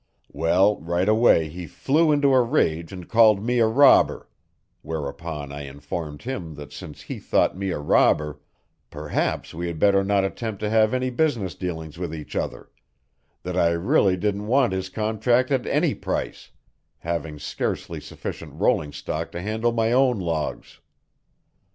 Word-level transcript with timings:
Well, 0.31 0.79
right 0.79 1.07
away 1.07 1.47
he 1.47 1.67
flew 1.67 2.11
into 2.11 2.33
a 2.33 2.41
rage 2.41 2.91
and 2.91 3.07
called 3.07 3.45
me 3.45 3.59
a 3.59 3.67
robber; 3.67 4.27
whereupon 4.81 5.51
I 5.51 5.61
informed 5.67 6.23
him 6.23 6.55
that 6.55 6.73
since 6.73 7.03
he 7.03 7.19
thought 7.19 7.55
me 7.55 7.69
a 7.69 7.77
robber, 7.77 8.39
perhaps 8.89 9.53
we 9.53 9.67
had 9.67 9.77
better 9.77 10.03
not 10.03 10.25
attempt 10.25 10.59
to 10.61 10.71
have 10.71 10.95
any 10.95 11.11
business 11.11 11.53
dealings 11.53 11.99
with 11.99 12.15
each 12.15 12.35
other 12.35 12.71
that 13.43 13.55
I 13.55 13.73
really 13.73 14.17
didn't 14.17 14.47
want 14.47 14.73
his 14.73 14.89
contract 14.89 15.51
at 15.51 15.67
any 15.67 15.93
price, 15.93 16.49
having 16.97 17.37
scarcely 17.37 17.99
sufficient 18.01 18.55
rolling 18.55 18.93
stock 18.93 19.31
to 19.33 19.41
handle 19.43 19.71
my 19.71 19.91
own 19.91 20.17
logs. 20.19 20.79